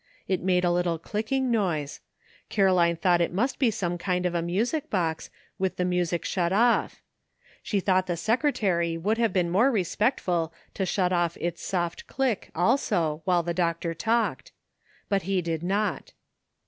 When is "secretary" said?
8.17-8.97